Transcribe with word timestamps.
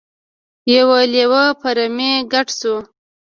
یو 0.75 0.89
لیوه 1.13 1.43
په 1.59 1.67
رمې 1.77 2.11
ګډ 2.31 2.47
شو. 2.59 2.75